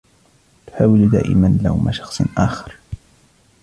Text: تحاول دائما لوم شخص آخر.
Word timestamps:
تحاول 0.67 1.09
دائما 1.09 1.57
لوم 1.63 1.91
شخص 1.91 2.21
آخر. 2.37 2.75